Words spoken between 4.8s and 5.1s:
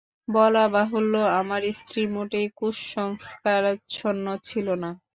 না।